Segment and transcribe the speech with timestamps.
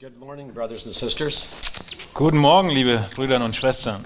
[0.00, 1.46] Good morning, brothers and sisters.
[2.12, 4.04] Guten Morgen, liebe Brüder und Schwestern.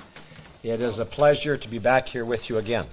[0.63, 2.85] It is a pleasure to be back here with you again,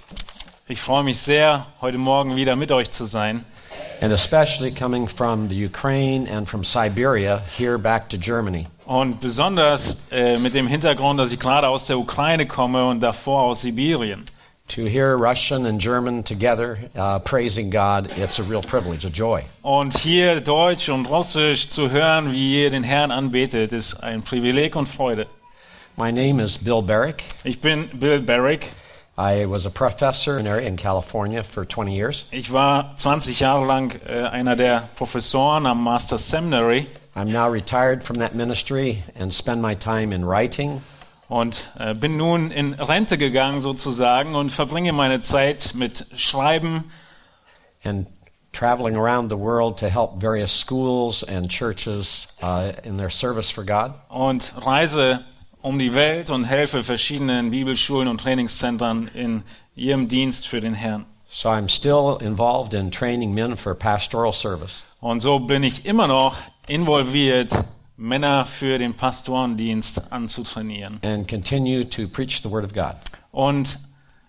[0.67, 3.46] Ich freue mich sehr, heute Morgen wieder mit euch zu sein.
[4.02, 8.65] and especially coming from the Ukraine and from Siberia here back to Germany.
[8.85, 13.43] Und besonders äh, mit dem Hintergrund, dass ich gerade aus der Ukraine komme und davor
[13.43, 14.25] aus Sibirien.
[14.70, 19.45] To hear Russian and German together uh, praising God, it's a real privilege, a joy.
[19.63, 24.75] Und hier Deutsch und Russisch zu hören, wie ihr den Herrn anbetet, ist ein Privileg
[24.75, 25.27] und Freude.
[25.95, 27.23] My name is Bill Barrick.
[27.44, 28.72] Ich bin Bill Barrick.
[29.17, 32.27] I was a professor in, California for 20 years.
[32.31, 38.03] Ich war 20 Jahre lang äh, einer der Professoren am Master Seminary I'm now retired
[38.03, 40.81] from that ministry and spend my time in writing,
[41.27, 46.91] und äh, bin nun in Rente gegangen sozusagen und verbringe meine Zeit mit Schreiben,
[47.84, 48.08] and
[48.53, 53.63] traveling around the world to help various schools and churches uh, in their service for
[53.63, 53.94] God.
[54.09, 55.23] und reise
[55.61, 59.44] um die Welt und helfe verschiedenen Bibelschulen und Trainingszentren in
[59.75, 61.06] ihrem Dienst für den Herrn.
[61.30, 64.84] So I'm still involved in training men for pastoral service.
[65.02, 67.52] Und so bin ich immer noch involviert,
[67.98, 71.00] Männer für den Pastorendienst anzutrainieren.
[71.03, 72.95] and continue to preach the Word of God.
[73.31, 73.80] Und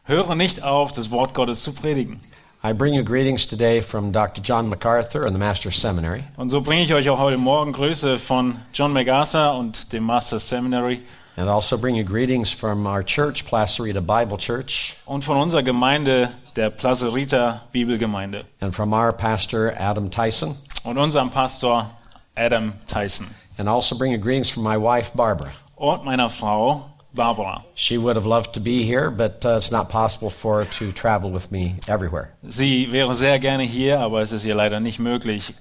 [0.05, 2.19] höre nicht auf, das Wort Gottes zu predigen.
[2.65, 4.43] I bring you greetings today from Dr.
[4.43, 6.25] John MacArthur and the Master's Seminary.
[6.37, 10.39] Und so bringe ich euch auch heute Morgen Grüße von John MacArthur und dem Master
[10.41, 11.03] Seminary
[11.37, 16.31] And also bring you greetings from our church, Placerita Bible Church, und von unserer Gemeinde,
[16.57, 20.57] der Placerita Bibelgemeinde and from our pastor, Adam Tyson.
[20.83, 21.89] und unserem Pastor
[22.35, 25.51] Adam Tyson And also bring you greetings from my wife, Barbara.
[25.77, 27.65] und meiner Frau Barbara.
[27.75, 30.93] She would have loved to be here, but uh, it's not possible for her to
[30.93, 32.33] travel with me everywhere.
[32.47, 35.55] Sie wäre sehr gerne hier, aber es ist ihr leider nicht möglich,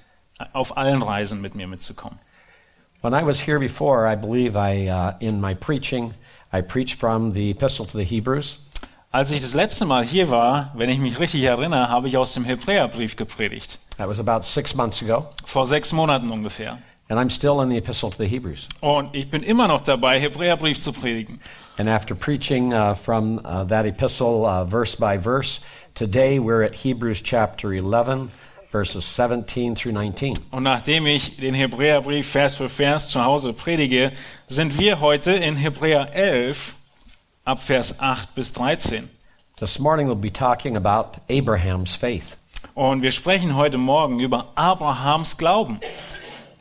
[0.53, 2.19] auf allen Reisen mit mir mitzukommen.
[3.01, 6.13] When I was here before, I believe I, uh, in my preaching,
[6.51, 8.59] I preached from the Epistle to the Hebrews.
[9.11, 12.33] Als ich das letzte Mal hier war, wenn ich mich richtig erinnere, habe ich aus
[12.33, 13.79] dem Hebräerbrief gepredigt.
[13.97, 15.25] That was about six months ago.
[15.45, 16.79] Vor sechs Monaten ungefähr.
[17.09, 18.67] And I'm still in the Epistle to the Hebrews.
[18.81, 21.39] Und ich bin immer noch dabei, Hebräerbrief zu predigen.
[21.77, 25.61] And after preaching uh, from uh, that epistle uh, verse by verse,
[25.93, 28.31] today we're at Hebrews chapter 11,
[28.69, 30.35] verses 17 through 19.
[30.51, 34.11] Und nachdem ich den Hebräerbrief Vers für Vers zu Hause predige,
[34.47, 36.75] sind wir heute in Hebräer 11
[37.45, 39.07] ab Vers 8 bis 13.
[39.59, 42.37] This morning we'll be talking about Abraham's faith.
[42.75, 45.79] Und wir sprechen heute Morgen über Abrahams Glauben.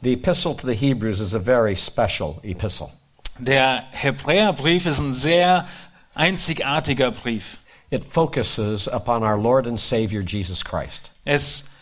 [0.06, 2.92] The epistle to the Hebrews is a very special epistle.
[3.40, 5.66] Der Hebräerbrief ist ein sehr
[6.14, 7.64] einzigartiger Brief.
[7.90, 11.10] It focuses upon our Lord and Savior Jesus Christ.
[11.24, 11.74] Es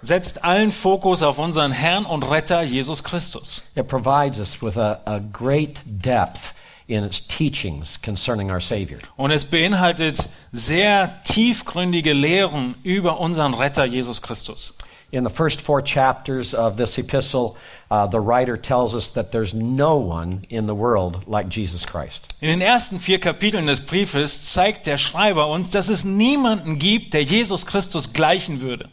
[0.00, 3.70] setzt allen Fokus auf unseren Herrn und Retter Jesus Christus.
[3.76, 6.54] It provides us with a, a great depth
[6.88, 9.00] in its teachings concerning our Savior.
[9.18, 14.72] Und es beinhaltet sehr tiefgründige Lehren über unseren Retter Jesus Christus.
[15.16, 17.56] In the first four chapters of this epistle,
[17.90, 22.34] uh, the writer tells us that there's no one in the world like Jesus Christ.
[22.42, 27.14] In den ersten vier Kapiteln des Briefes zeigt der Schreiber uns, dass es niemanden gibt,
[27.14, 28.90] der Jesus Christus gleichen würde.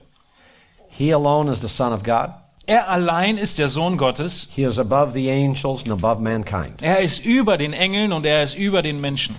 [0.87, 2.29] He alone is the Son of God.
[2.67, 4.47] Er allein ist der Sohn Gottes.
[4.55, 6.81] He is above the angels and above mankind.
[6.81, 9.35] Er ist über den Engeln und er ist über den Menschen.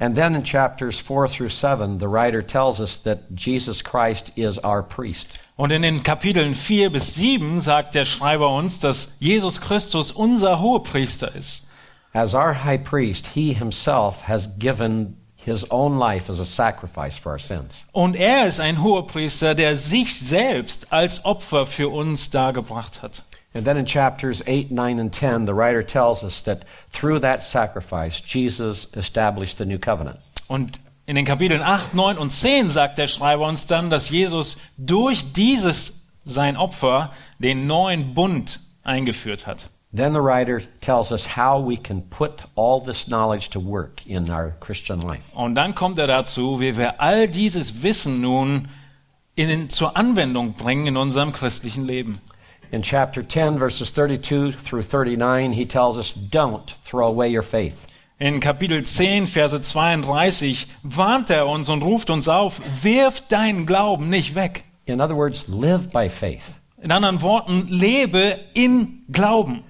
[0.00, 4.58] And then in chapters 4 through 7, the writer tells us that Jesus Christ is
[4.64, 5.39] our priest.
[5.60, 10.58] Und in den Kapiteln 4 bis 7 sagt der Schreiber uns, dass Jesus Christus unser
[10.58, 11.68] Hohepriester ist.
[12.14, 17.32] As our high priest, he himself has given his own life as a sacrifice for
[17.32, 17.84] our sins.
[17.92, 23.22] Und er ist ein Hohepriester, der sich selbst als Opfer für uns dargebracht hat.
[23.52, 27.42] And then in chapters 8, 9, and 10, the writer tells us that through that
[27.42, 30.20] sacrifice, Jesus established the new covenant.
[30.48, 34.58] Und in den Kapiteln 8, 9 und 10 sagt der Schreiber uns dann, dass Jesus
[34.76, 37.10] durch dieses sein Opfer
[37.40, 39.70] den neuen Bund eingeführt hat.
[39.92, 44.30] Then the writer tells us how we can put all this knowledge to work in
[44.30, 45.34] our Christian life.
[45.34, 48.68] Und dann kommt er dazu, wie wir all dieses Wissen nun
[49.34, 52.20] in, zur Anwendung bringen in unserem christlichen Leben.
[52.70, 57.89] In chapter 10, verses 32 through 39, he tells us, Don't throw away your faith.
[58.22, 64.10] In Kapitel 10, Verse 32 warnt er uns und ruft uns auf, wirf deinen Glauben
[64.10, 64.64] nicht weg.
[64.84, 66.60] In other words, live by faith.
[66.82, 69.64] In anderen Worten, lebe in Glauben.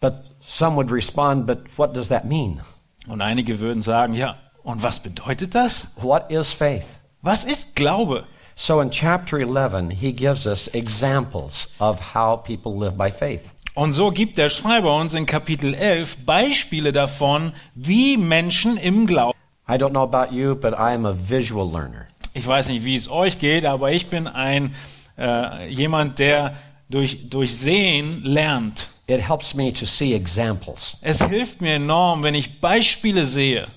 [0.00, 2.62] But some would respond, But what does that mean?
[3.08, 5.98] Und einige würden sagen, ja, und was bedeutet das?
[6.00, 6.98] What is faith?
[7.20, 8.24] Was ist Glaube?
[8.54, 13.52] So in chapter 11, he gives us examples of how people live by faith.
[13.74, 19.38] Und so gibt der Schreiber uns in Kapitel 11 Beispiele davon, wie Menschen im Glauben.
[19.66, 22.06] I don't know about you, but I am a visual learner.
[22.34, 24.74] Ich weiß nicht, wie es euch geht, aber ich bin ein
[25.16, 26.54] äh, jemand, der
[26.90, 28.88] durch, durch Sehen lernt.
[29.06, 30.98] It helps me to see examples.
[31.00, 33.68] Es hilft mir enorm, wenn ich Beispiele sehe.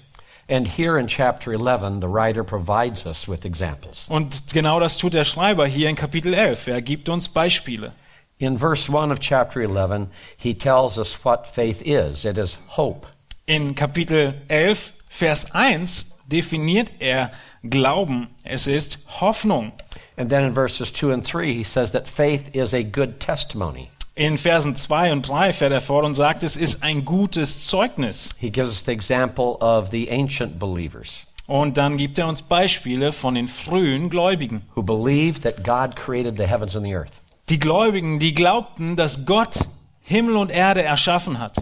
[0.48, 4.08] And here in chapter 11, the writer provides us with examples.
[4.10, 6.68] Und genau das tut der Schreiber hier in Kapitel 11.
[6.68, 7.94] Er gibt uns Beispiele.
[8.40, 13.06] In verse 1 of chapter 11, he tells us what faith is it is hope.
[13.48, 17.32] In Kapitel 11, Vers 1 definiert er
[17.64, 18.28] Glauben.
[18.44, 19.72] Es ist Hoffnung.
[20.18, 23.90] And then in verses 2 and 3, he says that faith is a good testimony.
[24.18, 28.36] In Versen 2 und 3 fährt er fort und sagt, es ist ein gutes Zeugnis.
[28.40, 33.12] He gives us the example of the ancient believers Und dann gibt er uns Beispiele
[33.14, 34.64] von den frühen Gläubigen.
[34.76, 37.22] who believed that God created the heavens and the earth.
[37.50, 39.60] Die Gläubigen, die glaubten, dass Gott
[40.02, 41.58] Himmel und Erde erschaffen hat.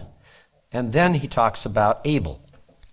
[0.72, 2.38] And then he talks about Abel,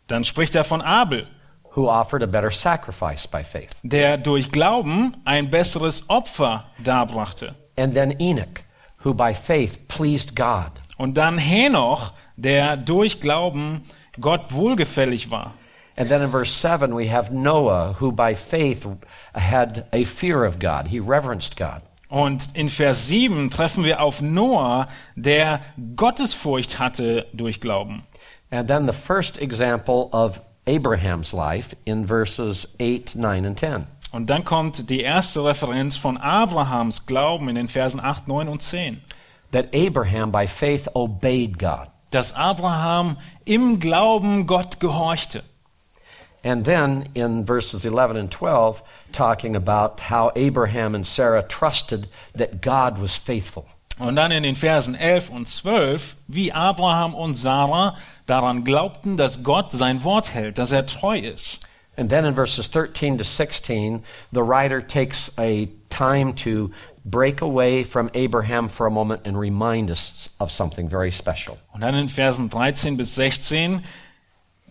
[0.08, 1.28] Dann spricht er von Abel,
[1.76, 3.76] who offered a better sacrifice by faith.
[3.84, 7.56] der durch Glauben ein besseres Opfer darbrachte.
[7.78, 8.62] And then Enoch,
[9.04, 10.72] who by faith pleased God.
[10.98, 13.84] Und dann Henoch, der durch Glauben
[14.20, 15.54] Gott wohlgefällig war.
[15.96, 18.86] And then in verse 7, we have Noah, who by faith
[19.34, 20.88] had a fear of God.
[20.88, 21.82] He reverenced God.
[22.12, 25.62] Und in Vers 7 treffen wir auf Noah, der
[25.96, 28.04] Gottesfurcht hatte durch Glauben.
[28.50, 33.88] And then the first example of Abraham's life in verses 8, 9, and 10.
[34.12, 38.62] Und dann kommt die erste Referenz von Abrahams Glauben in den Versen 8, 9 und
[38.62, 39.02] 10.
[39.54, 41.88] That Abraham by faith obeyed God.
[42.10, 43.16] Dass Abraham
[43.46, 45.44] im Glauben Gott gehorchte.
[46.44, 52.62] And then in verses 11 and 12, talking about how Abraham and Sarah trusted that
[52.62, 53.68] God was faithful.
[54.00, 57.96] Und dann in den Versen 11 und 12, wie Abraham und Sarah
[58.26, 61.60] daran glaubten, dass Gott sein Wort hält, dass er treu ist.
[61.98, 66.72] And then in verses 13 to 16, the writer takes a time to
[67.04, 71.60] break away from Abraham for a moment and remind us of something very special.
[71.74, 73.84] Und dann in Versen 13 bis 16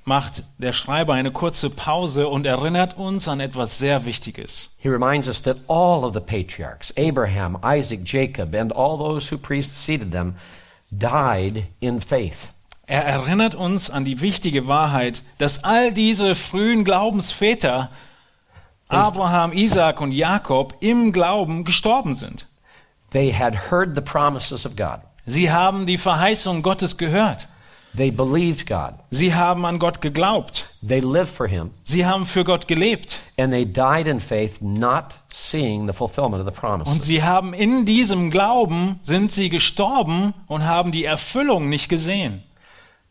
[0.04, 4.76] macht der Schreiber eine kurze Pause und erinnert uns an etwas sehr Wichtiges.
[4.78, 9.38] He reminds us that all of the patriarchs, Abraham, Isaac, Jacob, and all those who
[9.38, 10.34] preceded them,
[10.90, 12.54] died in faith.
[12.86, 17.90] Er erinnert uns an die wichtige Wahrheit, dass all diese frühen Glaubensväter,
[18.88, 22.46] Abraham, Isaac und Jakob, im Glauben gestorben sind.
[23.12, 25.02] They had heard the promises of God.
[25.26, 27.46] Sie haben die Verheißung Gottes gehört.
[27.96, 28.94] They believed God.
[29.10, 30.64] Sie haben an Gott geglaubt.
[30.86, 31.70] They lived for Him.
[31.84, 33.16] Sie haben für Gott gelebt.
[33.36, 37.04] And they died in faith, not seeing the fulfillment of the Und promises.
[37.04, 42.44] sie haben in diesem Glauben, sind sie gestorben und haben die Erfüllung nicht gesehen.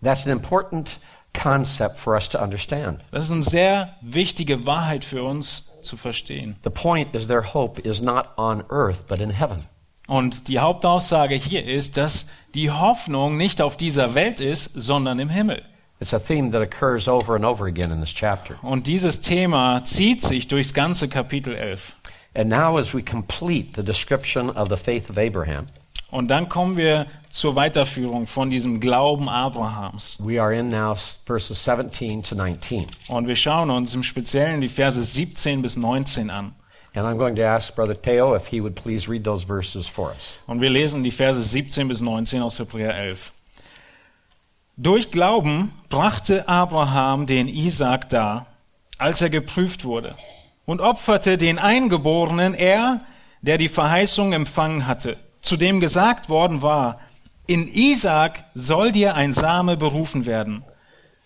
[0.01, 0.97] That's an important
[1.33, 3.01] concept for us to understand.
[3.11, 6.55] Das ist eine sehr wichtige Wahrheit für uns zu verstehen.
[6.63, 9.65] The point is their hope is not on earth, but in heaven.
[10.09, 15.29] Und die Hauptaussage hier ist, dass die Hoffnung nicht auf dieser Welt ist, sondern im
[15.29, 15.61] Himmel.
[16.01, 18.55] Over and over again in this chapter.
[18.63, 21.95] Und dieses Thema zieht sich durchs ganze Kapitel 11.
[22.33, 25.67] And now, as we complete the description of the faith of Abraham,
[26.09, 30.17] Und dann kommen wir zur Weiterführung von diesem Glauben Abrahams.
[30.23, 32.87] we are in now verses 17 to 19.
[33.09, 36.55] Und wir schauen uns im Speziellen die Verse 17 bis 19 an.
[36.93, 40.09] And I'm going to ask Brother Teo if he would please read those verses for
[40.09, 40.39] us.
[40.47, 43.31] Und wir lesen die Verse 17 bis 19 aus Hebräer 11.
[44.75, 48.47] Durch Glauben brachte Abraham den Isaak dar,
[48.97, 50.15] als er geprüft wurde,
[50.65, 53.01] und opferte den Eingeborenen, er,
[53.41, 56.99] der die Verheißung empfangen hatte, zu dem gesagt worden war,
[57.45, 60.63] in Isaak soll dir ein Same berufen werden.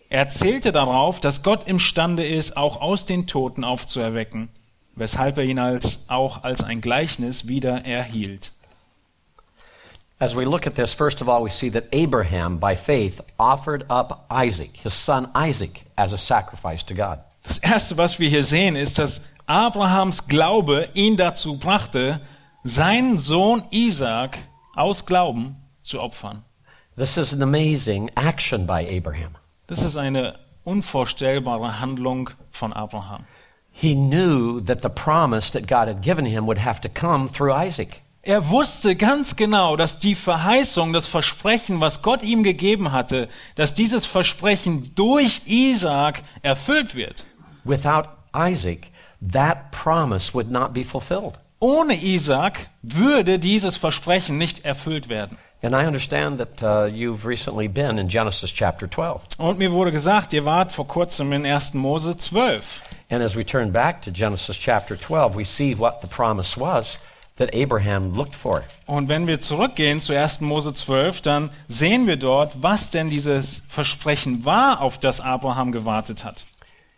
[0.09, 4.49] Er zählte darauf, dass Gott imstande ist, auch aus den Toten aufzuerwecken,
[4.95, 8.51] weshalb er ihn als, auch als ein Gleichnis wieder erhielt.
[10.19, 13.85] As we look at this, first of all, we see that Abraham, by faith, offered
[13.89, 17.19] up Isaac, his son Isaac, as a sacrifice to God.
[17.43, 22.21] Das erste, was wir hier sehen, ist, dass Abrahams Glaube ihn dazu brachte,
[22.63, 24.37] seinen Sohn Isaac
[24.75, 26.43] aus Glauben zu opfern.
[26.95, 29.35] This is an amazing action by Abraham.
[29.67, 33.25] Das ist eine unvorstellbare Handlung von Abraham.
[33.75, 37.51] He knew that the promise that God had given him would have to come through
[37.51, 38.01] Isaac.
[38.25, 43.73] Er wusste ganz genau, dass die Verheißung, das Versprechen, was Gott ihm gegeben hatte, dass
[43.73, 47.25] dieses Versprechen durch Isaac erfüllt wird.
[47.65, 48.87] Without Isaac,
[49.19, 51.33] that promise would not be fulfilled.
[51.59, 55.37] Ohne Isaac würde dieses Versprechen nicht erfüllt werden.
[55.63, 59.39] And I understand that uh, you've recently been in Genesis chapter 12.
[59.39, 61.73] Und mir wurde gesagt, ihr wart vor kurzem in 1.
[61.73, 62.83] Mose 12.
[63.09, 66.97] And as we turn back to Genesis chapter 12, we see what the promise was
[67.37, 68.63] that Abraham looked for.
[68.87, 70.41] Und wenn wir zurückgehen zu 1.
[70.41, 76.25] Mose 12, dann sehen wir dort, was denn dieses Versprechen war, auf das Abraham gewartet
[76.25, 76.43] hat.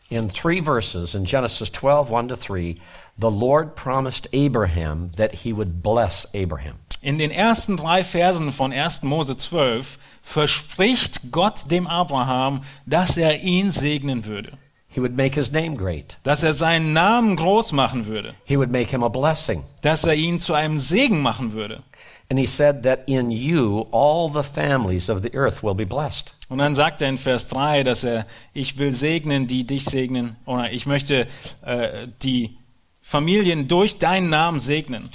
[0.10, 2.78] In three verses in Genesis 12, 1 to 3,
[3.18, 6.80] the Lord promised Abraham that he would bless Abraham.
[7.06, 9.04] In den ersten drei Versen von 1.
[9.04, 14.54] Mose 12 verspricht Gott dem Abraham, dass er ihn segnen würde,
[14.88, 16.18] He would make his name great.
[16.24, 19.62] dass er seinen Namen groß machen würde, He would make him a blessing.
[19.84, 21.84] dass er ihn zu einem Segen machen würde.
[22.32, 26.34] And he said that in you all the families of the earth will be blessed.
[26.50, 30.38] Und dann sagt er in Vers 3, dass er, ich will segnen, die dich segnen,
[30.48, 31.28] oder ich möchte
[31.64, 32.58] äh, die
[33.00, 35.10] Familien durch deinen Namen segnen.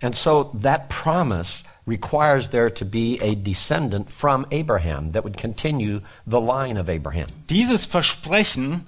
[0.00, 6.00] And so that promise requires there to be a descendant from Abraham that would continue
[6.26, 7.26] the line of Abraham.
[7.48, 8.86] Dieses Versprechen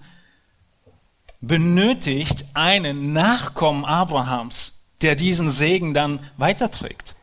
[1.42, 7.14] benötigt einen Nachkommen Abrahams, der diesen Segen dann weiterträgt.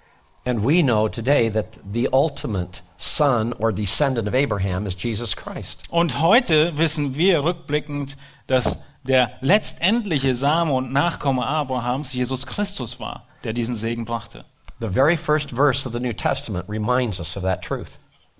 [0.45, 5.83] And we know today that the ultimate son or descendant of Abraham is Jesus Christ.
[5.89, 8.17] Und heute wissen wir rückblickend,
[8.47, 14.45] dass der letztendliche Same und Nachkomme Abrahams Jesus Christus war, der diesen Segen brachte.
[14.79, 17.99] The very first verse of the New Testament reminds us of that truth.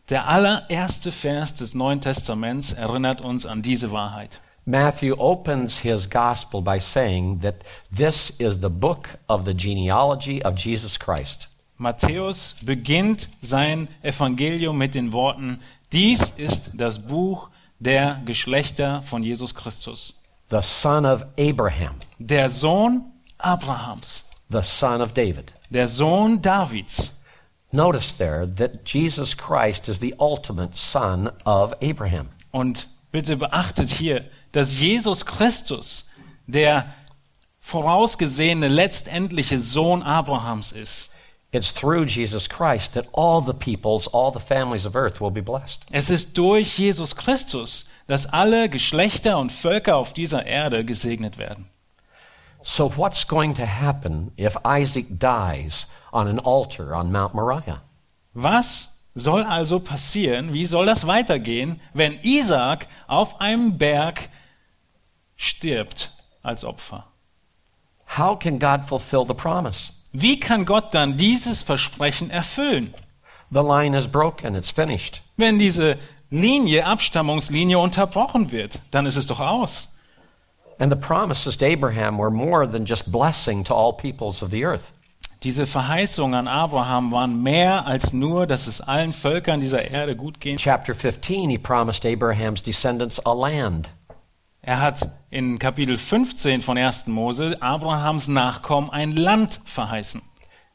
[0.10, 4.40] Der allererste Vers des Neuen Testaments erinnert uns an diese Wahrheit.
[4.66, 10.56] Matthew opens his gospel by saying that this is the book of the genealogy of
[10.56, 11.48] Jesus Christ.
[11.78, 15.60] Matthäus beginnt sein Evangelium mit den Worten,
[15.92, 20.14] dies ist das Buch der Geschlechter von Jesus Christus.
[20.50, 23.06] The son of Abraham, Der Sohn
[23.38, 25.52] Abrahams, the son of David.
[25.70, 27.24] der Sohn Davids.
[27.72, 32.30] Notice there that Jesus Christ is the ultimate son of Abraham.
[32.52, 36.10] Und bitte beachtet hier, dass Jesus Christus
[36.48, 36.86] der
[37.60, 41.12] vorausgesehene letztendliche Sohn Abrahams ist.
[41.52, 45.42] It's through Jesus Christ that all the peoples, all the families of earth will be
[45.42, 45.86] blessed.
[45.92, 51.70] Es ist durch Jesus Christus, dass alle Geschlechter und Völker auf dieser Erde gesegnet werden.
[52.62, 57.82] So, what's going to happen if Isaac dies on an altar on Mount Moriah?
[58.34, 60.52] Was soll also passieren?
[60.54, 64.30] Wie soll das weitergehen, wenn Isaak auf einem Berg
[65.38, 66.12] stirbt
[66.44, 67.06] als Opfer?
[68.18, 69.94] How can God fulfill the promise?
[70.12, 72.94] Wie kann Gott dann dieses Versprechen erfüllen,
[73.52, 75.22] The line is broken, it's finished.
[75.38, 75.98] wenn diese
[76.30, 78.80] Linie, Abstammungslinie unterbrochen wird?
[78.92, 79.99] Dann ist es doch aus.
[80.80, 84.64] And the promises to Abraham were more than just blessing to all peoples of the
[84.64, 84.94] earth.
[85.44, 90.40] Diese Verheißungen an Abraham waren mehr als nur, dass es allen Völkern dieser Erde gut
[90.40, 90.60] geht.
[90.60, 93.90] chapter 15, he promised Abraham's descendants a land.
[94.62, 97.08] Er hat in Kapitel 15 von 1.
[97.08, 100.22] Mose Abrahams Nachkommen ein Land verheißen.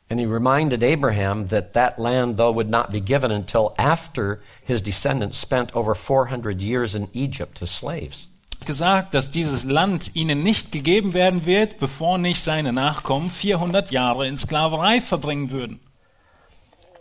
[0.09, 4.83] And he reminded Abraham that that land, though, would not be given until after his
[4.83, 8.29] descendants spent over 400 years in Egypt as slaves.
[8.67, 14.27] Gesagt, dass dieses Land ihnen nicht gegeben werden wird, bevor nicht seine Nachkommen 400 Jahre
[14.27, 15.81] in Sklaverei verbringen würden.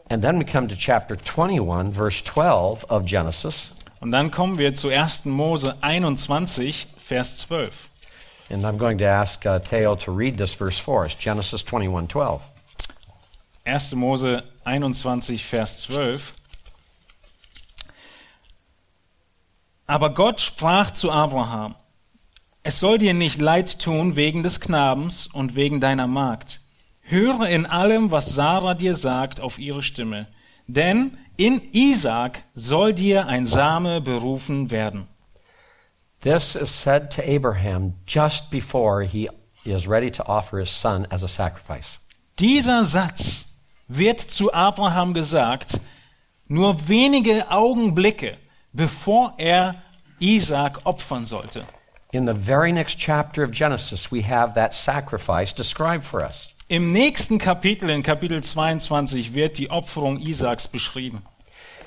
[0.09, 3.71] And then we come to chapter 21, verse 12 of Genesis.
[3.99, 5.25] Und dann kommen wir zu 1.
[5.25, 7.89] Mose 21, Vers 12.
[8.49, 12.09] And I'm going to ask uh, Theo to read this verse for us Genesis 21,
[12.09, 12.49] 12.
[13.65, 13.95] 1.
[13.95, 16.33] Mose 21, Vers 12.
[19.93, 21.75] Aber Gott sprach zu Abraham,
[22.63, 26.61] es soll dir nicht leid tun wegen des Knabens und wegen deiner Magd.
[27.01, 30.25] Höre in allem, was Sarah dir sagt, auf ihre Stimme.
[30.65, 35.07] Denn in Isaak soll dir ein Same berufen werden.
[36.21, 39.29] This is said to Abraham just before he
[39.63, 41.99] is ready to offer his son as a sacrifice.
[42.39, 45.79] Dieser Satz wird zu Abraham gesagt,
[46.47, 48.39] nur wenige Augenblicke,
[48.73, 49.73] bevor er
[50.19, 51.65] Isaak opfern sollte.
[52.11, 56.49] In the very next chapter of Genesis, we have that sacrifice described for us.
[56.67, 61.21] Im nächsten Kapitel, in Kapitel 22, wird die Opferung Isaaks beschrieben.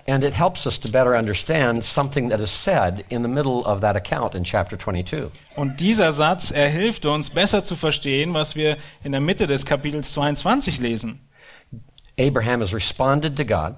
[0.08, 3.80] And it helps us to better understand something that is said in the middle of
[3.80, 5.30] that account in chapter 22.
[5.56, 9.66] Und dieser Satz, er hilft uns besser zu verstehen, was wir in der Mitte des
[9.66, 11.20] Kapitels 22 lesen.
[12.18, 13.76] Abraham has responded to God.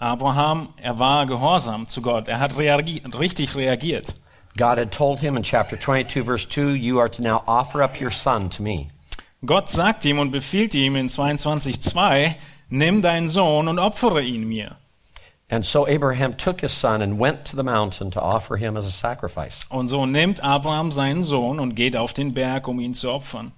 [0.00, 2.26] Abraham, er war gehorsam zu Gott.
[2.26, 4.14] Er hat reagi richtig reagiert.
[4.56, 8.00] God had told him in chapter 22, verse 2, You are to now offer up
[8.00, 8.88] your son to me.
[9.44, 12.34] Gott sagt ihm und befiehlt ihm in 22,2,
[12.70, 14.76] nimm deinen Sohn und opfere ihn mir.
[15.50, 18.86] And so Abraham took his son and went to the mountain to offer him as
[18.86, 19.66] a sacrifice.
[19.68, 23.52] Und so nimmt Abraham seinen Sohn und geht auf den Berg, um ihn zu opfern.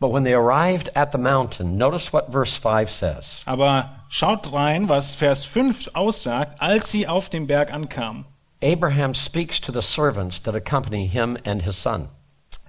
[0.00, 3.42] But when they arrived at the mountain, notice what verse 5 says.
[3.46, 8.26] Aber schaut rein, was Vers 5 aussagt, als sie auf dem Berg ankamen.
[8.62, 12.08] Abraham speaks to the servants that accompany him and his son.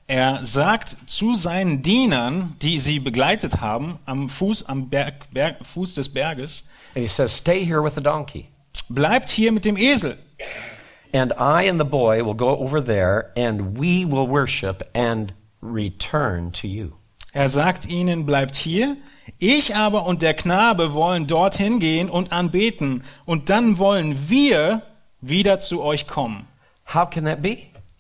[0.08, 5.94] Er sagt zu seinen Dienern, die sie begleitet haben, am Fuß, am Berg, Berg, Fuß
[5.96, 8.50] des Berges, And he says, Stay here with the donkey.
[8.90, 10.18] bleibt hier mit dem Esel.
[11.14, 16.52] And I and the boy will go over there, and we will worship and return
[16.54, 16.94] to you.
[17.36, 18.96] Er sagt ihnen, bleibt hier,
[19.40, 24.84] ich aber und der Knabe wollen dorthin gehen und anbeten, und dann wollen wir
[25.20, 26.48] wieder zu euch kommen.
[26.94, 27.58] How can that be?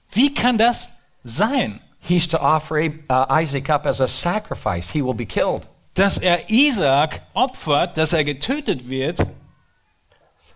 [0.10, 4.92] Wie kann das sein, He's to offer uh, Isaac up as a sacrifice.
[4.92, 5.63] He will be killed.
[5.96, 9.20] dass er Isaak opfert, dass er getötet wird,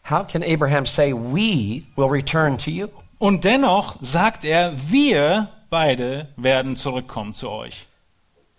[0.10, 2.88] How can Abraham say, We will return to you?
[3.18, 7.89] und dennoch sagt er, wir beide werden zurückkommen zu euch.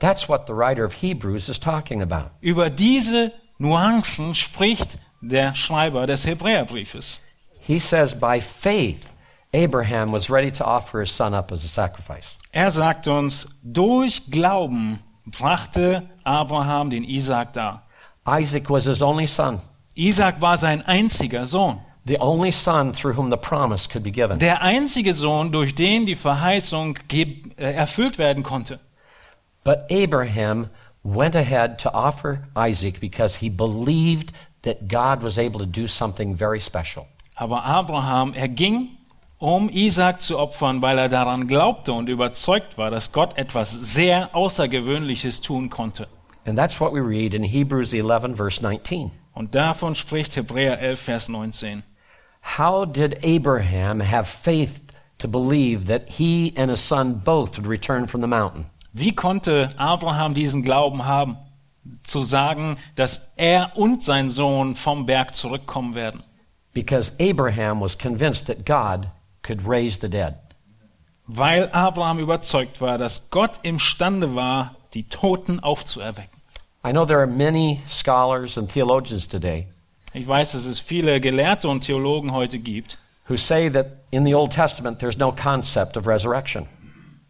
[0.00, 2.30] That's what the writer of Hebrews is talking about.
[2.40, 7.20] Über diese Nuancen spricht der Schreiber des Hebräerbriefes.
[7.60, 9.12] He says, By faith,
[9.52, 12.38] Abraham was ready to offer his son up as a sacrifice.
[12.52, 17.86] Er sagt uns, durch Glauben brachte Abraham den Isaak dar.
[18.26, 19.60] Isaac was his only son,
[19.94, 21.80] Isaak war sein einziger Sohn.
[22.06, 24.38] the only son through whom the promise could be given.
[24.38, 27.26] Der einzige Sohn, durch den die Verheißung äh,
[27.56, 28.80] erfüllt werden konnte.
[29.64, 30.70] But Abraham
[31.02, 36.34] went ahead to offer Isaac because he believed that God was able to do something
[36.34, 37.08] very special.
[37.36, 38.98] Aber Abraham, er ging,
[39.38, 44.34] um Isaak zu opfern, weil er daran glaubte und überzeugt war, dass Gott etwas sehr
[44.34, 46.06] Außergewöhnliches tun konnte.
[46.44, 49.10] And that's what we read in Hebrews 11, verse 19.
[49.34, 51.82] Und davon spricht Hebräer 11, Vers 19.
[52.58, 54.82] How did Abraham have faith
[55.18, 58.66] to believe that he and his son both would return from the mountain?
[58.92, 61.36] Wie konnte Abraham diesen Glauben haben,
[62.02, 66.22] zu sagen, dass er und sein Sohn vom Berg zurückkommen werden?
[66.72, 69.08] Because Abraham was convinced that God
[69.42, 70.34] could raise the dead.
[71.26, 76.40] Weil Abraham überzeugt war, dass Gott imstande war, die Toten aufzuerwecken.
[76.84, 79.66] I know there are many scholars and theologians today
[80.12, 82.98] Ich weiß, dass es viele Gelehrte und Theologen heute gibt,
[83.28, 86.66] who say that in the Old Testament there's no concept of resurrection.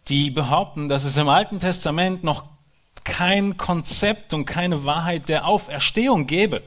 [0.09, 2.45] Die behaupten, dass es im Alten Testament noch
[3.05, 6.63] kein Konzept und keine Wahrheit der Auferstehung gäbe.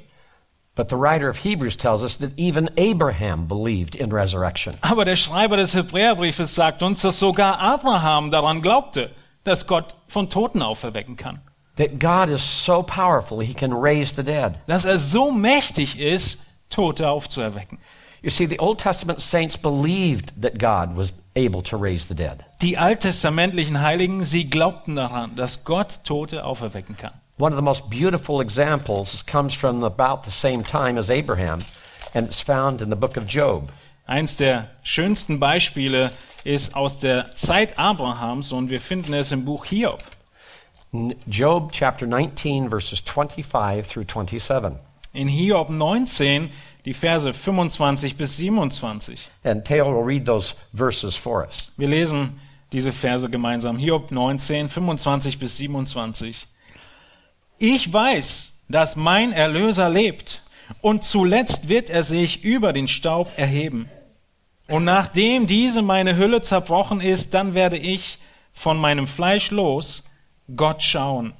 [0.76, 4.74] But the writer of Hebrews tells us that even Abraham believed in resurrection.
[4.82, 9.12] Aber der Schreiber des Hebräerbriefes sagt uns, dass sogar Abraham daran glaubte,
[9.44, 11.42] dass Gott von Toten auferwecken kann.
[11.76, 14.54] That God is so powerful he can raise the dead.
[14.66, 17.78] Dass er so mächtig ist, Tote aufzuerwecken.
[18.24, 22.46] You see, the Old Testament saints believed that God was able to raise the dead.
[22.62, 27.12] Die alttestamentlichen Heiligen, sie glaubten daran, dass Gott Tote auferwecken kann.
[27.38, 31.60] One of the most beautiful examples comes from about the same time as Abraham,
[32.14, 33.74] and it's found in the book of Job.
[34.06, 36.12] Eins der schönsten Beispiele
[36.46, 40.02] ist aus der Zeit Abrahams und wir finden es im Buch Hiob.
[41.28, 44.78] Job chapter 19, verses 25 through 27.
[45.14, 46.52] In Hiob 19,
[46.86, 49.30] die Verse 25 bis 27.
[49.44, 51.72] And Taylor will read those verses for us.
[51.78, 52.40] Wir lesen
[52.72, 53.78] diese Verse gemeinsam.
[53.78, 56.48] Hiob 19, 25 bis 27.
[57.60, 60.42] Ich weiß, dass mein Erlöser lebt
[60.82, 63.90] und zuletzt wird er sich über den Staub erheben.
[64.68, 68.18] Und nachdem diese meine Hülle zerbrochen ist, dann werde ich
[68.52, 70.06] von meinem Fleisch los
[70.56, 71.34] Gott schauen.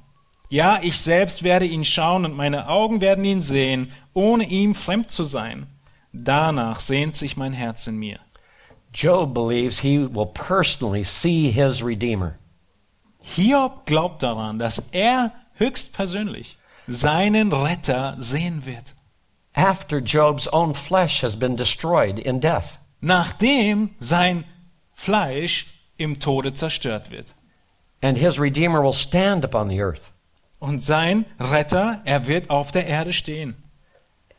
[0.50, 5.10] Ja, ich selbst werde ihn schauen und meine Augen werden ihn sehen, ohne ihm fremd
[5.10, 5.66] zu sein.
[6.12, 8.20] Danach sehnt sich mein Herz in mir.
[8.92, 12.38] Job believes he will personally see his Redeemer.
[13.20, 18.94] Hiob glaubt daran, dass er höchstpersönlich seinen Retter sehen wird,
[19.54, 22.78] after Job's own flesh has been destroyed in death.
[23.04, 24.44] nachdem sein
[24.92, 25.66] Fleisch
[25.98, 27.34] im Tode zerstört wird.
[28.02, 30.13] And his Redeemer will stand upon the earth.
[30.58, 33.56] Und sein Retter, er wird auf der Erde stehen.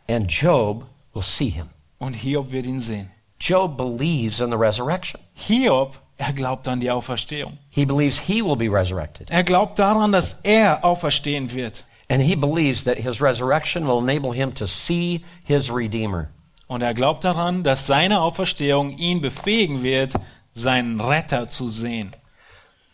[0.08, 1.70] And Job will see him.
[1.98, 3.12] Und Hiob wird ihn sehen.
[3.40, 5.20] Job believes in the resurrection.
[5.34, 7.58] Hiob, er glaubt an die Auferstehung.
[7.70, 9.30] He believes he will be resurrected.
[9.30, 11.84] Er glaubt daran, dass er auferstehen wird.
[12.10, 16.30] And he believes that his resurrection will enable him to see his Redeemer.
[16.68, 20.14] Und er glaubt daran, dass seine Auferstehung ihn befähigen wird,
[20.54, 22.12] seinen Retter zu sehen.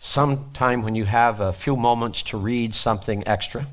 [0.04, 3.68] Sometime when you have a few moments to read something extra,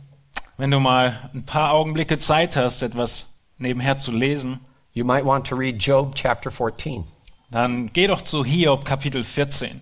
[0.58, 4.60] Wenn du mal ein paar Augenblicke Zeit hast, etwas nebenher zu lesen,
[4.92, 7.04] you might want to read Job chapter 14.
[7.50, 9.80] dann geh doch zu Hiob Kapitel 14.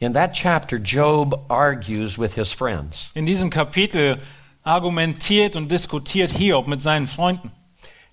[0.00, 3.10] In that chapter, Job argues with his friends.
[3.14, 4.18] In diesem Kapitel
[4.62, 7.52] argumentiert und diskutiert Hiob mit seinen Freunden.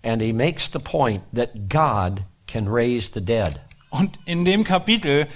[0.03, 3.59] And he makes the point that God can raise the dead.
[3.89, 5.27] Und in dem Kapitel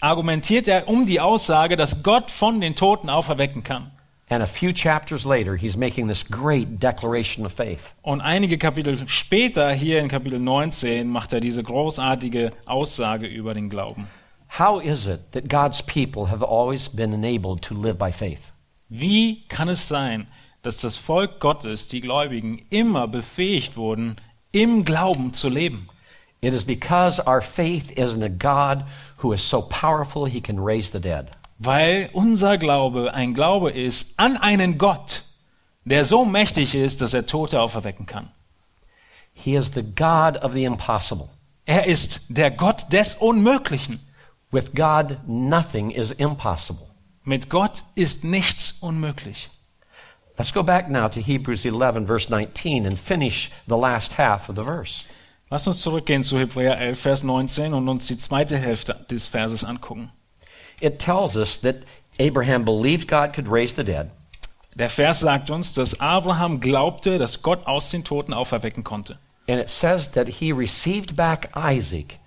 [0.00, 3.90] argumentiert er um die Aussage, dass Gott von den Toten auferwecken kann.
[4.28, 7.94] And a few chapters later, he's making this great declaration of faith.
[8.02, 13.70] Und einige Kapitel später, hier in Kapitel 19, macht er diese großartige Aussage über den
[13.70, 14.08] Glauben.
[14.58, 18.52] How is it that God's people have always been enabled to live by faith?
[18.88, 20.26] Wie kann es sein,
[20.62, 24.16] dass das Volk Gottes, die Gläubigen, immer befähigt wurden,
[24.50, 25.88] im Glauben zu leben?
[26.40, 28.84] It is because our faith is in a God
[29.18, 31.30] who is so powerful he can raise the dead.
[31.58, 35.22] Weil unser Glaube ein Glaube ist an einen Gott,
[35.84, 38.30] der so mächtig ist, dass er Tote auferwecken kann.
[39.32, 41.28] He is the God of the impossible.
[41.64, 44.00] Er ist der Gott des Unmöglichen.
[44.50, 46.88] With God, nothing is impossible.
[47.24, 49.50] Mit Gott ist nichts unmöglich.
[50.38, 54.54] Let's go back now to Hebrews 11, verse 19, and finish the last half of
[54.54, 55.04] the verse.
[55.48, 59.62] Lass uns zurückgehen zu Hebräer 11, Vers 19 und uns die zweite Hälfte des Verses
[59.64, 60.10] angucken.
[60.80, 61.76] It tells us that
[62.18, 64.08] Abraham believed God could raise the dead,
[64.74, 69.18] Der Vers sagt uns, dass Abraham glaubte, dass Gott aus den Toten auferwecken konnte.
[69.48, 72.18] and it says that he received back Isaac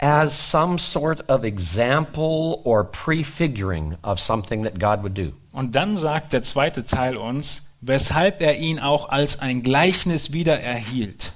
[0.00, 5.32] as some sort of example or prefiguring of something that God would do.
[5.52, 10.60] Und dann sagt der zweite Teil uns, weshalb er ihn auch als ein Gleichnis wieder
[10.60, 11.32] erhielt.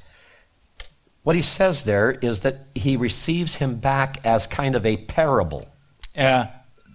[1.22, 5.66] What he says there is that he receives him back as kind of a parable.
[6.14, 6.48] Er,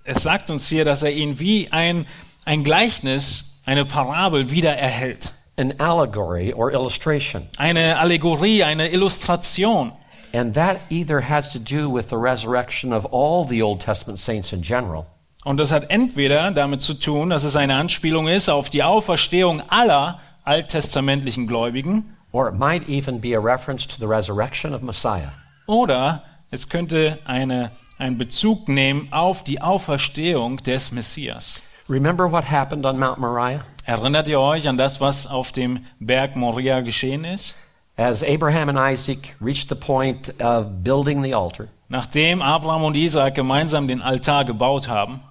[0.03, 2.05] es sagt uns hier, dass er ihn wie ein,
[2.45, 5.31] ein Gleichnis, eine Parabel wieder erhält.
[5.57, 7.47] an allegory or illustration.
[7.57, 9.93] Eine Allegorie, eine Illustration.
[10.33, 14.51] And that either has to do with the resurrection of all the Old Testament saints
[14.51, 15.07] in general,
[15.45, 19.61] Und das hat entweder damit zu tun, dass es eine Anspielung ist auf die Auferstehung
[19.69, 25.31] aller alttestamentlichen Gläubigen, or it might even be a reference to the resurrection of Messiah.
[25.67, 26.21] oder
[26.51, 31.63] es könnte eine, einen Bezug nehmen auf die Auferstehung des Messias.
[31.87, 33.63] Remember what happened on Mount Moriah?
[33.85, 37.55] Erinnert ihr euch an das, was auf dem Berg Moria geschehen ist?
[37.97, 43.35] As Abraham and Isaac reached the point of building the altar, Nachdem Abraham und Isaac
[43.35, 45.21] gemeinsam den Altar gebaut haben,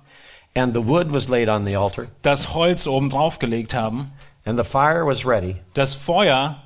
[0.55, 4.13] and the wood was laid on the altar, das Holz oben drauf gelegt haben,
[4.47, 6.64] and the fire was ready, das Feuer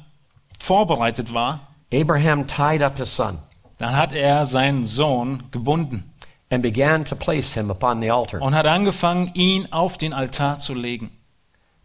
[0.59, 1.61] vorbereitet war,
[1.92, 3.38] Abraham tied up his son
[3.79, 6.12] dann hat er seinen Sohn gebunden
[6.51, 8.42] and began to place him upon the altar.
[8.42, 11.11] und hat angefangen, ihn auf den Altar zu legen.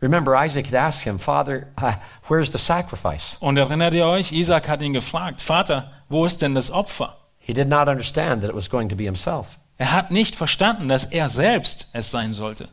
[0.01, 1.93] Remember, Isaac had asked him, Father, uh,
[2.27, 3.37] where's the sacrifice?
[3.39, 7.15] Und erinnert ihr euch, Isaac hat ihn gefragt, Vater, wo ist denn das Opfer?
[7.37, 9.59] He did not understand that it was going to be himself.
[9.77, 12.67] Er hat nicht verstanden, dass er selbst es sein sollte.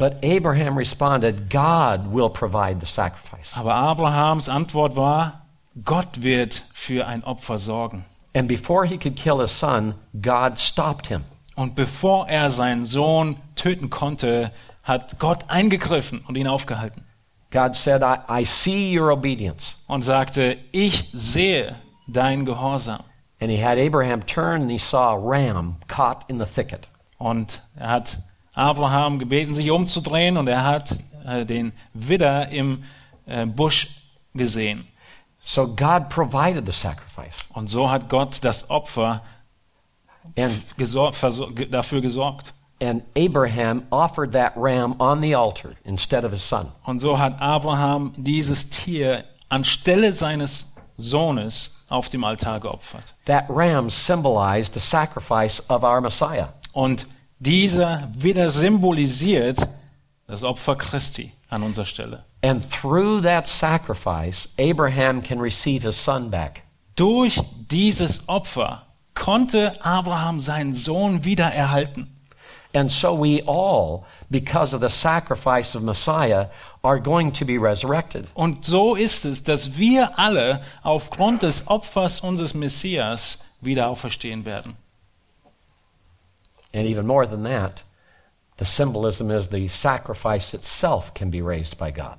[0.00, 3.54] But Abraham responded, God will provide the sacrifice.
[3.54, 5.42] Aber Abrahams Antwort war,
[5.84, 8.06] Gott wird für ein Opfer sorgen.
[8.34, 11.24] And before he could kill his son, God stopped him.
[11.54, 14.52] Und bevor er seinen Sohn töten konnte,
[14.84, 17.04] hat Gott eingegriffen und ihn aufgehalten
[17.50, 19.82] God said, I, I see your obedience.
[19.88, 21.76] und sagte, ich sehe
[22.08, 23.02] dein Gehorsam.
[23.40, 26.88] And he had Abraham turn and he saw a ram caught in the thicket.
[27.18, 28.18] Und er hat
[28.54, 32.84] Abraham gebeten, sich umzudrehen und er hat äh, den Widder im
[33.26, 33.88] äh, Busch
[34.34, 34.86] gesehen.
[35.38, 37.46] So God provided the sacrifice.
[37.54, 39.22] Und so hat Gott das Opfer
[40.36, 41.12] And, gesor
[41.70, 42.52] dafür gesorgt.
[42.80, 46.68] and Abraham offered that ram on the altar instead of his son.
[46.84, 53.14] Und so hat Abraham dieses Tier anstelle seines Sohnes auf dem Altar geopfert.
[53.26, 56.48] That ram symbolized the sacrifice of our Messiah.
[56.72, 57.06] Und
[57.40, 59.66] dieser wieder symbolisiert
[60.26, 62.24] das Opfer Christi an unserer Stelle.
[62.42, 66.62] And through that sacrifice, Abraham can receive his son back.
[66.96, 68.82] Durch dieses Opfer
[69.14, 72.08] konnte Abraham seinen Sohn wieder erhalten.
[72.72, 76.50] And so we all, because of the sacrifice of Messiah,
[76.82, 78.26] are going to be resurrected.
[78.34, 84.76] Und so ist es, dass wir alle aufgrund des Opfers unseres Messias wieder auferstehen werden.
[86.72, 87.84] And even more than that,
[88.58, 92.18] the symbolism is the sacrifice itself can be raised by God.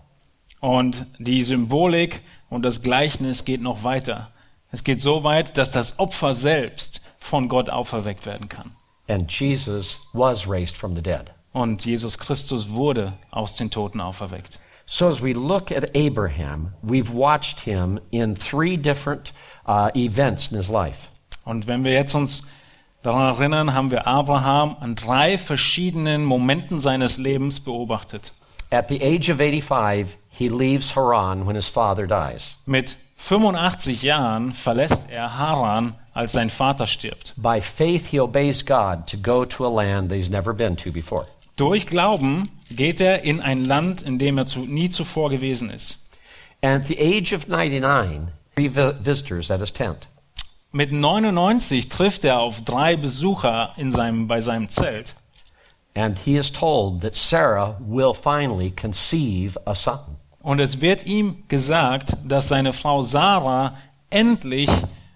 [0.61, 4.31] Und die Symbolik und das Gleichnis geht noch weiter.
[4.71, 8.71] Es geht so weit, dass das Opfer selbst von Gott auferweckt werden kann.
[9.07, 11.31] And Jesus was raised from the dead.
[11.53, 14.59] Und Jesus Christus wurde aus den Toten auferweckt.
[14.85, 19.31] So, as we look at Abraham, we've watched him in three different
[19.65, 21.09] uh, events in his life.
[21.45, 22.43] Und wenn wir jetzt uns
[23.03, 28.31] daran erinnern, haben wir Abraham an drei verschiedenen Momenten seines Lebens beobachtet.
[28.69, 32.55] At the age of 85, he leaves Haran when his father dies.
[32.65, 37.33] Mit 85 Jahren verlässt er Haran, als sein Vater stirbt.
[37.37, 40.91] By faith, he obeys God to go to a land that he's never been to
[40.91, 41.27] before.
[41.57, 46.17] Durch Glauben geht er in ein Land, in dem er zu, nie zuvor gewesen ist.
[46.61, 50.07] And at the age of 99, three vi- visitors at his tent.
[50.73, 55.15] Mit 99 trifft er auf drei Besucher in seinem, bei seinem Zelt.
[55.93, 59.99] And he is told that Sarah will finally conceive a son.
[60.39, 63.75] Und es wird ihm gesagt, dass seine Frau Sarah
[64.09, 64.69] endlich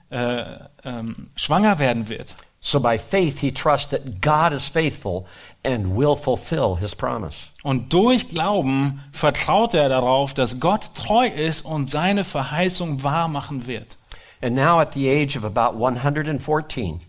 [0.09, 0.43] äh,
[0.83, 2.35] ähm, schwanger werden wird.
[2.59, 5.25] So by faith, he trusts that God is faithful
[5.63, 7.51] and will fulfill his promise.
[7.63, 13.67] Und durch Glauben vertraut er darauf, dass Gott treu ist und seine Verheißung wahr machen
[13.67, 13.97] wird.
[14.41, 16.99] And now, at the age of about 114,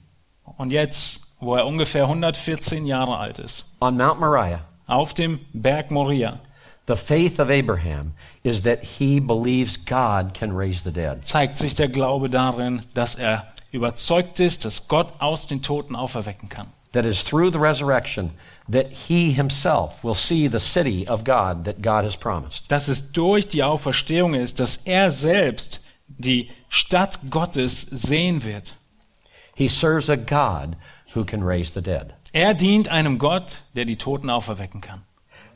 [0.58, 5.90] Und jetzt, wo er ungefähr 114 Jahre alt ist, on Mount Moriah, auf dem Berg
[5.90, 6.40] Moria,
[6.86, 8.12] the faith of Abraham
[8.42, 11.24] is that he believes God can raise the dead.
[11.26, 16.48] zeigt sich der Glaube darin, dass er überzeugt ist, dass Gott aus den Toten auferwecken
[16.48, 16.68] kann.
[16.92, 18.30] That is through the resurrection
[18.70, 22.70] that he himself will see the city of God that God has promised.
[22.70, 28.74] Dass es durch die Auferstehung ist, dass er selbst die Stadt Gottes sehen wird.
[29.54, 30.76] He serves a God
[31.14, 32.14] who can raise the dead.
[32.32, 35.02] Er dient einem Gott, der die Toten auferwecken kann.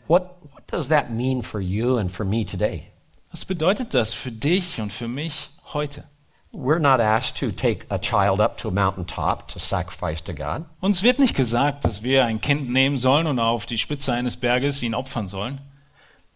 [0.07, 2.89] What, what does that mean for you and for me today?
[3.31, 6.05] Was bedeutet das für dich und für mich heute?
[6.53, 10.65] We're not asked to take a child up to a mountaintop to sacrifice to God.
[10.81, 14.37] Uns wird nicht gesagt, dass wir ein Kind nehmen sollen und auf die Spitze eines
[14.37, 15.61] Berges ihn opfern sollen.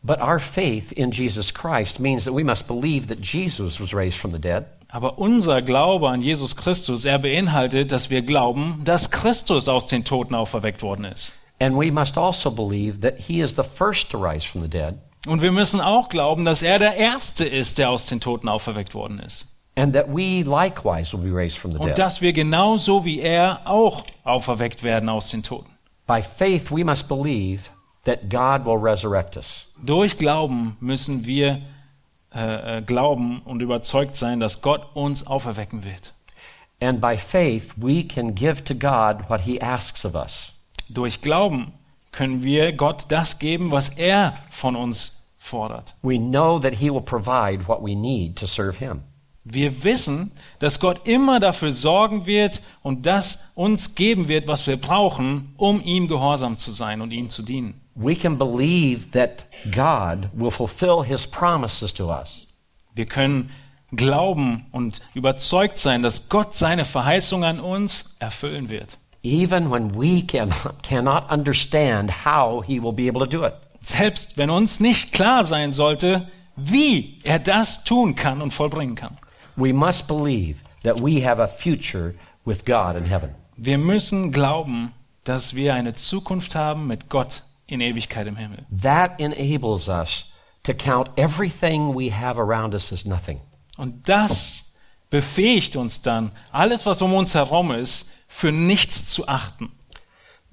[0.07, 4.19] But our faith in Jesus Christ means that we must believe that Jesus was raised
[4.19, 9.11] from the dead, Aber unser Glaube an Jesus Christus, er beinhaltet, dass wir glauben, dass
[9.11, 11.33] Christus aus den Toten auferweckt worden ist.
[11.61, 14.95] and we must also believe that he is the first to rise from the dead,
[15.27, 18.95] Und wir müssen auch glauben, dass er der Erste ist, der aus den Toten auferweckt
[18.95, 19.47] worden ist.
[19.77, 21.99] and that we likewise will be raised from the Und dead.
[21.99, 25.71] dass wir genauso wie er auch auferweckt werden aus den Toten.
[26.07, 27.71] By faith, we must believe
[28.05, 29.67] that God will resurrect us.
[29.83, 31.63] Durch Glauben müssen wir
[32.35, 36.13] äh, äh, glauben und überzeugt sein, dass Gott uns auferwecken wird.
[36.81, 40.53] And by faith, we can give to God what he asks of us.
[40.89, 41.73] Durch Glauben
[42.13, 45.95] können wir Gott das geben, was er von uns fordert.
[46.03, 49.03] We know that he will provide what we need to serve him.
[49.45, 54.79] Wir wissen, dass Gott immer dafür sorgen wird und das uns geben wird, was wir
[54.79, 57.81] brauchen, um ihm gehorsam zu sein und ihm zu dienen.
[57.95, 62.47] We can believe that God will fulfill his promises to us.
[62.95, 63.51] Wir können
[63.93, 68.99] glauben und überzeugt sein, dass Gott seine Verheißung an uns erfüllen wird.
[69.25, 70.53] even when we can,
[70.83, 73.55] cannot understand how he will be able to do it.
[73.81, 79.17] Selbst wenn uns nicht klar sein sollte, wie er das tun kann und vollbringen kann.
[79.57, 82.15] We must believe that we have a future
[82.45, 83.35] with God in heaven.
[83.57, 84.93] Wir müssen glauben,
[85.25, 88.67] dass wir eine Zukunft haben mit Gott in Ewigkeit im Himmel.
[88.83, 90.33] That enables us
[90.65, 93.41] to count everything we have around us as nothing.
[93.77, 94.77] Und das
[95.11, 99.71] befähigt uns dann, alles, was um uns herum ist, für nichts zu achten.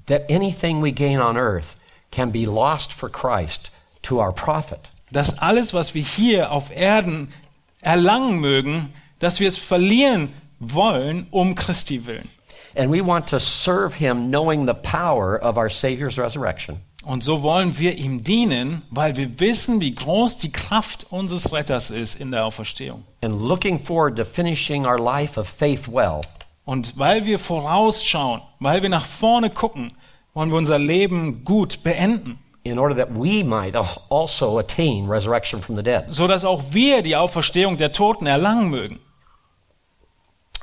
[0.08, 1.78] That anything we gain on earth
[2.12, 3.72] can be lost for Christ
[4.04, 4.92] to our profit.
[5.12, 7.34] Dass alles, was wir hier auf Erden
[7.82, 12.30] erlangen mögen, dass wir es verlieren wollen um Christi willen.
[12.76, 16.80] And we want to serve him knowing the power of our Savior's resurrection.
[17.04, 21.90] Und so wollen wir ihm dienen, weil wir wissen, wie groß die Kraft unseres Retters
[21.90, 23.04] ist in der Auferstehung.
[23.22, 26.22] And looking forward to finishing our life of faith well
[26.64, 29.94] Und weil wir vorausschauen, weil wir nach vorne gucken,
[30.34, 35.62] wollen wir unser Leben gut beenden, in order that we might al- also attain resurrection
[35.62, 36.14] from the dead.
[36.14, 39.00] so dass auch wir die Auferstehung der Toten erlangen mögen.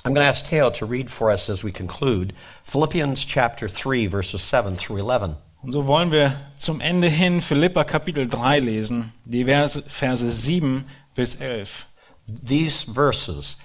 [0.04, 2.32] I'm going to ask Teo to read for us as we conclude
[2.62, 5.37] Philippians chapter 3, verses 7 through 11.
[5.61, 10.87] Und so wollen wir zum Ende hin Philippa Kapitel 3 lesen, die Verse, Verse 7
[11.16, 11.87] bis 11.
[12.28, 13.56] These verses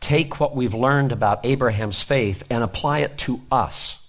[0.00, 4.04] take what we've learned about Abraham's faith and apply it to us.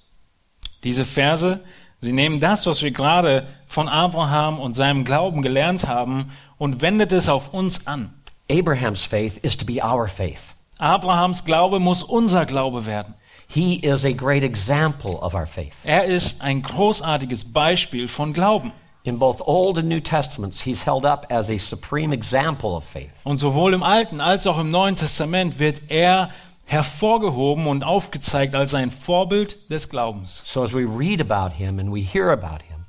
[0.84, 1.63] Diese Verse,
[2.02, 7.12] sie nehmen das, was wir gerade von Abraham und seinem Glauben gelernt haben und wendet
[7.12, 8.14] es auf uns an.
[8.50, 10.56] Abraham's faith is to be our faith.
[10.80, 13.14] Abrahams Glaube muss unser Glaube werden.
[13.48, 15.76] He is a great example of our faith.
[15.84, 18.72] Er ist ein großartiges Beispiel von Glauben.
[19.04, 23.14] In both Old and New Testaments, he's held up as a supreme example of faith.
[23.24, 26.30] Und sowohl im Alten als auch im Neuen Testament wird er
[26.70, 30.42] hervorgehoben und aufgezeigt als ein Vorbild des Glaubens.
[30.46, 32.86] So as we read about him and we hear about him,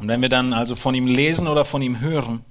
[0.00, 2.44] Und wenn wir dann also von ihm lesen oder von ihm hören,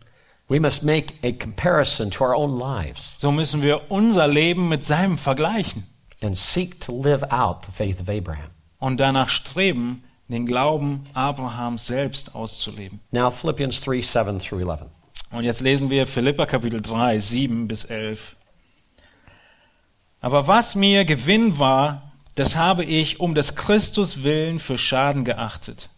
[0.50, 4.86] we must make a comparison to our own lives so müssen wir unser Leben mit
[4.86, 5.88] seinem vergleichen
[6.22, 8.50] and seek to live out the faith of Abraham.
[8.80, 13.00] und danach streben, den Glauben Abrahams selbst auszuleben.
[13.12, 14.82] Now, Philippians 3 7 through 11.
[15.32, 18.36] Und jetzt lesen wir Philippa Kapitel 3, 7 bis 11.
[20.20, 25.90] Aber was mir Gewinn war, das habe ich um des Christus willen für Schaden geachtet.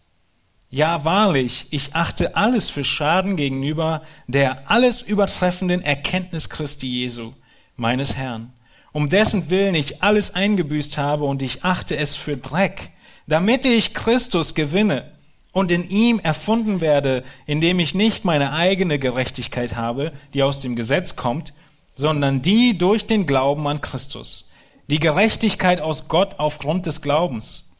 [0.70, 7.32] Ja, wahrlich, ich achte alles für Schaden gegenüber der alles übertreffenden Erkenntnis Christi Jesu,
[7.76, 8.52] meines Herrn,
[8.92, 12.90] um dessen Willen ich alles eingebüßt habe und ich achte es für Dreck,
[13.26, 15.10] damit ich Christus gewinne
[15.52, 20.76] und in ihm erfunden werde, indem ich nicht meine eigene Gerechtigkeit habe, die aus dem
[20.76, 21.52] Gesetz kommt,
[22.00, 24.48] sondern die durch den Glauben an Christus,
[24.88, 27.72] die Gerechtigkeit aus Gott aufgrund des Glaubens,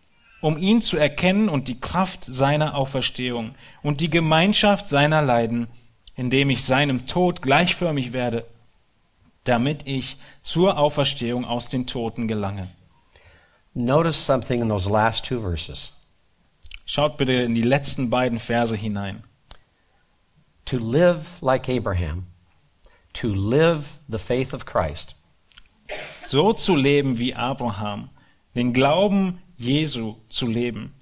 [0.43, 5.69] um ihn zu erkennen und die Kraft seiner Auferstehung und die Gemeinschaft seiner Leiden,
[6.17, 8.45] indem ich seinem Tod gleichförmig werde,
[9.45, 12.69] damit ich zur Auferstehung aus den Toten gelange.
[13.73, 15.93] Notice something in those last two verses.
[16.85, 19.25] Schaut bitte in die letzten beiden Verse hinein.
[20.67, 22.27] To live like Abraham,
[23.15, 25.15] to live the faith of Christ,
[26.27, 28.11] So zu leben wie Abraham,
[28.55, 30.95] den Glauben Jesu zu leben.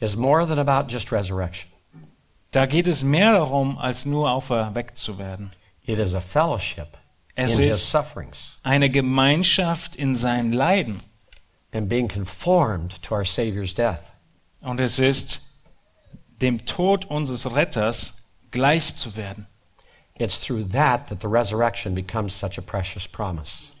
[0.00, 1.70] is more than about just resurrection.
[2.50, 5.52] Da geht es mehr darum, als nur auferweckt zu werden.
[5.84, 6.88] It is a fellowship
[7.34, 11.00] Es in his ist sufferings eine Gemeinschaft in seinen Leiden.
[11.72, 14.12] and being conformed to our Savior's death.
[14.60, 15.64] Und es ist
[16.42, 19.46] dem Tod unseres Retters gleich zu werden.
[20.18, 23.72] It's through that that the resurrection becomes such a precious promise.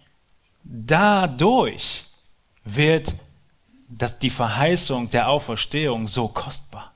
[0.64, 2.04] Dadurch
[2.64, 3.14] wird
[3.88, 6.92] das, die Verheißung der Auferstehung so kostbar.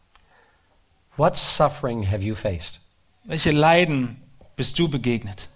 [1.17, 2.81] What suffering have you faced?
[3.25, 4.23] Welche Leiden
[4.55, 5.49] bist du begegnet?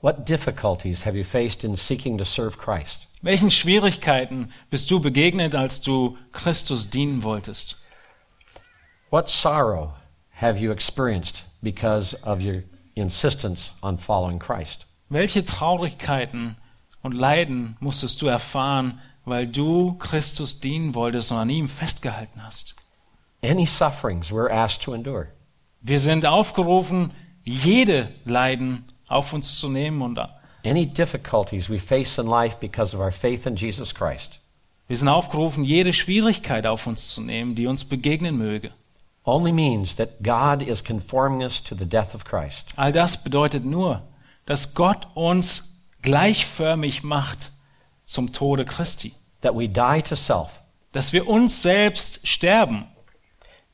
[0.00, 3.06] What difficulties have you faced in seeking to serve Christ?
[3.22, 7.76] Welchen Schwierigkeiten bist du begegnet, als du Christus dienen wolltest?
[9.10, 9.94] What sorrow
[10.40, 14.86] have you experienced because of your insistence on following Christ?
[15.08, 16.56] Welche Traurigkeiten
[17.02, 22.74] und Leiden musstest du erfahren, weil du Christus dienen wolltest und an ihm festgehalten hast?
[23.42, 25.28] Any sufferings we're asked to endure.
[25.80, 27.12] Wir sind aufgerufen,
[27.44, 30.18] jede Leiden auf uns zu nehmen und
[30.64, 34.38] Any difficulties we face in life because of our faith in Jesus Christ.
[34.86, 38.72] wir sind aufgerufen, jede Schwierigkeit auf uns zu nehmen, die uns begegnen möge.
[39.24, 42.70] Only means that God is conforming us to the death of Christ.
[42.76, 44.02] All das bedeutet nur,
[44.46, 47.52] dass Gott uns gleichförmig macht
[48.04, 50.60] zum Tode Christi, That we die to self
[50.92, 52.86] dass wir uns selbst sterben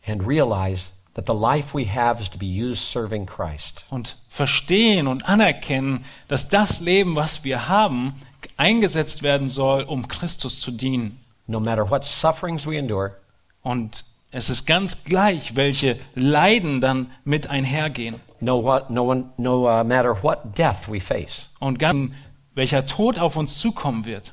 [0.07, 3.85] and realize that the life we have is to be used serving Christ.
[3.91, 8.15] und verstehen und anerkennen, dass das Leben, was wir haben,
[8.57, 11.19] eingesetzt werden soll, um Christus zu dienen.
[11.49, 13.17] No matter what sufferings we endure,
[13.63, 18.17] Und es ist ganz gleich, welche Leiden dann mit einhergehen.
[18.41, 21.51] no, what, no, one, no uh, matter what death we face.
[21.61, 22.13] Und ganz
[22.55, 24.33] welcher Tod auf uns zukommen wird.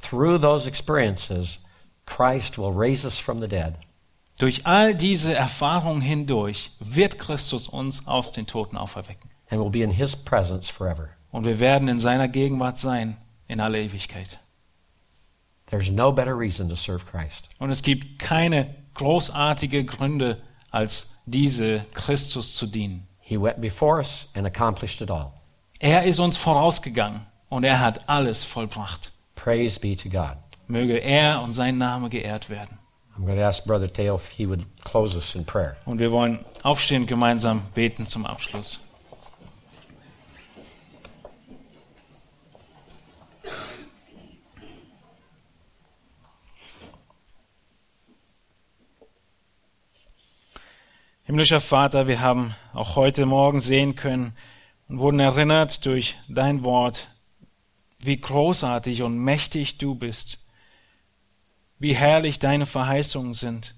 [0.00, 1.60] Through those experiences,
[2.06, 3.74] Christ will raise us from the dead
[4.38, 9.30] Durch all diese Erfahrungen hindurch wird Christus uns aus den Toten auferwecken.
[9.50, 11.10] and will be in his presence forever.
[11.30, 13.16] Und wir werden in seiner Gegenwart sein
[13.48, 14.40] in aller Ewigkeit.
[15.66, 17.48] There's no better reason to serve Christ.
[17.58, 23.06] Und es gibt keine großartige Gründe, als diese Christus zu dienen.
[23.20, 25.32] He went before us and accomplished it all.
[25.78, 29.12] Er ist uns vorausgegangen und er hat alles vollbracht.
[29.34, 30.36] Praise be to God.
[30.68, 32.78] Möge er und sein Name geehrt werden.
[33.16, 35.76] I'm going to ask Brother Teo if he would close us in prayer.
[35.84, 38.78] Und wir wollen aufstehen gemeinsam beten zum Abschluss.
[51.32, 54.36] Himmlischer Vater, wir haben auch heute Morgen sehen können
[54.86, 57.08] und wurden erinnert durch dein Wort,
[57.98, 60.46] wie großartig und mächtig du bist,
[61.78, 63.74] wie herrlich deine Verheißungen sind,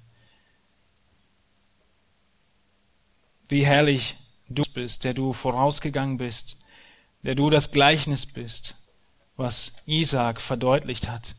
[3.49, 4.17] wie herrlich
[4.49, 6.59] du bist, der du vorausgegangen bist,
[7.23, 8.75] der du das Gleichnis bist,
[9.37, 11.37] was Isaak verdeutlicht hat.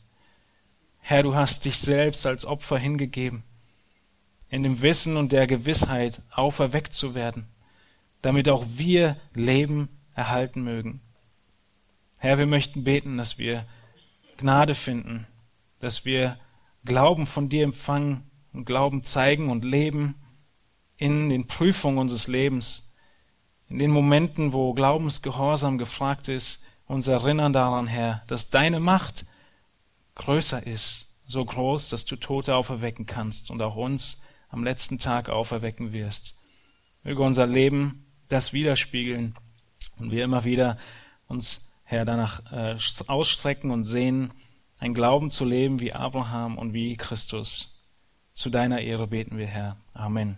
[1.01, 3.43] Herr, du hast dich selbst als Opfer hingegeben,
[4.49, 7.47] in dem Wissen und der Gewissheit auferweckt zu werden,
[8.21, 11.01] damit auch wir Leben erhalten mögen.
[12.19, 13.65] Herr, wir möchten beten, dass wir
[14.37, 15.27] Gnade finden,
[15.79, 16.39] dass wir
[16.85, 20.15] Glauben von dir empfangen und Glauben zeigen und leben
[20.97, 22.93] in den Prüfungen unseres Lebens,
[23.67, 29.25] in den Momenten, wo Glaubensgehorsam gefragt ist, uns erinnern daran, Herr, dass deine Macht
[30.15, 34.23] größer ist, so groß, dass du Tote auferwecken kannst und auch uns
[34.55, 36.39] am letzten Tag auferwecken wirst.
[37.03, 39.35] Möge unser Leben das widerspiegeln
[39.99, 40.77] und wir immer wieder
[41.27, 42.77] uns, Herr, danach äh,
[43.07, 44.31] ausstrecken und sehen,
[44.79, 47.83] ein Glauben zu leben wie Abraham und wie Christus.
[48.33, 49.77] Zu deiner Ehre beten wir, Herr.
[49.93, 50.37] Amen.